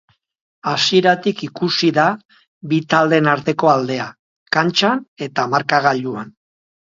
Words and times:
Hasieratik 0.69 1.43
ikusi 1.47 1.89
da 1.97 2.05
bi 2.71 2.79
taldeen 2.93 3.29
arteko 3.35 3.71
aldea, 3.75 4.09
kantxan 4.59 5.05
eta 5.29 5.47
markagailuan. 5.55 6.35